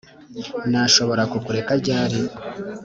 nashobora 0.71 1.23
kukureka 1.31 1.71
ryari?' 1.81 2.19